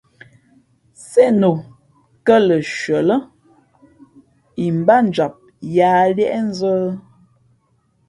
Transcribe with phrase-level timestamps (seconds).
[1.07, 1.51] Sēn o
[2.25, 3.17] kά lα nshʉα lά
[4.65, 5.33] imbátjam
[5.75, 6.73] yāā liéʼnzᾱ?